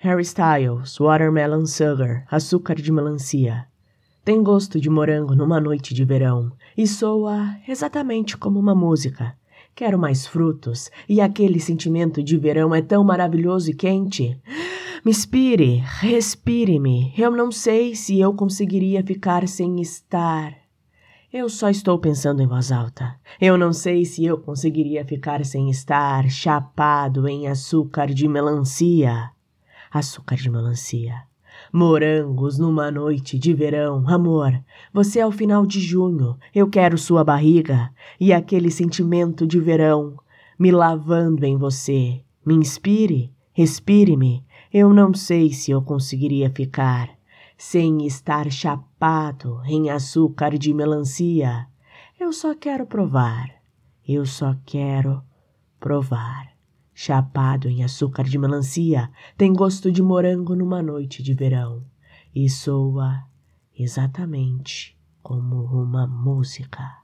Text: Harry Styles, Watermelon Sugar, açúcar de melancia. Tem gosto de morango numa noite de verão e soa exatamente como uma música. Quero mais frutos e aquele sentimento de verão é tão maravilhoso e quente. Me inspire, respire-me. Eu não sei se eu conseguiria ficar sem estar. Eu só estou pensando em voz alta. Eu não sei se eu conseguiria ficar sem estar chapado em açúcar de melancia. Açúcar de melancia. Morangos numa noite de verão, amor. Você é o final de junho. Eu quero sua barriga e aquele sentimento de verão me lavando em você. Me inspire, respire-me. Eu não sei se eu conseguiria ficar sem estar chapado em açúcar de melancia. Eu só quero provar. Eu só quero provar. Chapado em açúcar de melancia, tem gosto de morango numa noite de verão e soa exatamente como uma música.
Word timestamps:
Harry 0.00 0.22
Styles, 0.22 0.96
Watermelon 1.00 1.66
Sugar, 1.66 2.24
açúcar 2.30 2.76
de 2.76 2.92
melancia. 2.92 3.66
Tem 4.24 4.40
gosto 4.44 4.80
de 4.80 4.88
morango 4.88 5.34
numa 5.34 5.60
noite 5.60 5.92
de 5.92 6.04
verão 6.04 6.52
e 6.76 6.86
soa 6.86 7.56
exatamente 7.66 8.36
como 8.36 8.60
uma 8.60 8.76
música. 8.76 9.36
Quero 9.74 9.98
mais 9.98 10.24
frutos 10.24 10.88
e 11.08 11.20
aquele 11.20 11.58
sentimento 11.58 12.22
de 12.22 12.36
verão 12.36 12.72
é 12.72 12.80
tão 12.80 13.02
maravilhoso 13.02 13.72
e 13.72 13.74
quente. 13.74 14.40
Me 15.04 15.10
inspire, 15.10 15.82
respire-me. 15.84 17.12
Eu 17.18 17.32
não 17.32 17.50
sei 17.50 17.96
se 17.96 18.20
eu 18.20 18.32
conseguiria 18.32 19.02
ficar 19.02 19.48
sem 19.48 19.80
estar. 19.80 20.54
Eu 21.32 21.48
só 21.48 21.68
estou 21.68 21.98
pensando 21.98 22.40
em 22.40 22.46
voz 22.46 22.70
alta. 22.70 23.16
Eu 23.40 23.58
não 23.58 23.72
sei 23.72 24.04
se 24.04 24.24
eu 24.24 24.38
conseguiria 24.38 25.04
ficar 25.04 25.44
sem 25.44 25.68
estar 25.68 26.30
chapado 26.30 27.26
em 27.26 27.48
açúcar 27.48 28.06
de 28.06 28.28
melancia. 28.28 29.30
Açúcar 29.90 30.36
de 30.36 30.50
melancia. 30.50 31.22
Morangos 31.72 32.58
numa 32.58 32.90
noite 32.90 33.38
de 33.38 33.52
verão, 33.52 34.04
amor. 34.08 34.52
Você 34.92 35.18
é 35.18 35.26
o 35.26 35.32
final 35.32 35.66
de 35.66 35.80
junho. 35.80 36.38
Eu 36.54 36.68
quero 36.68 36.96
sua 36.96 37.24
barriga 37.24 37.90
e 38.18 38.32
aquele 38.32 38.70
sentimento 38.70 39.46
de 39.46 39.58
verão 39.58 40.16
me 40.58 40.70
lavando 40.70 41.44
em 41.44 41.56
você. 41.56 42.22
Me 42.44 42.54
inspire, 42.54 43.32
respire-me. 43.52 44.44
Eu 44.72 44.92
não 44.92 45.14
sei 45.14 45.52
se 45.52 45.70
eu 45.70 45.82
conseguiria 45.82 46.50
ficar 46.50 47.10
sem 47.56 48.06
estar 48.06 48.50
chapado 48.50 49.60
em 49.66 49.90
açúcar 49.90 50.56
de 50.56 50.72
melancia. 50.72 51.66
Eu 52.18 52.32
só 52.32 52.54
quero 52.54 52.86
provar. 52.86 53.50
Eu 54.06 54.24
só 54.24 54.56
quero 54.64 55.22
provar. 55.80 56.57
Chapado 57.00 57.68
em 57.68 57.84
açúcar 57.84 58.24
de 58.24 58.36
melancia, 58.36 59.08
tem 59.36 59.52
gosto 59.52 59.92
de 59.92 60.02
morango 60.02 60.56
numa 60.56 60.82
noite 60.82 61.22
de 61.22 61.32
verão 61.32 61.86
e 62.34 62.50
soa 62.50 63.22
exatamente 63.78 64.98
como 65.22 65.62
uma 65.62 66.08
música. 66.08 66.98